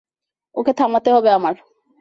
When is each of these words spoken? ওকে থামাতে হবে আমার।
ওকে 0.55 0.73
থামাতে 0.73 1.09
হবে 1.13 1.29
আমার। 1.29 1.55